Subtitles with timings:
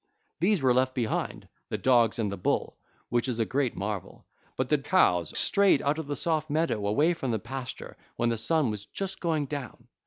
[0.39, 4.25] These were left behind, the dogs and the bull—which is great marvel;
[4.57, 8.35] but the cows strayed out of the soft meadow, away from the pasture when the
[8.37, 9.89] sun was just going down.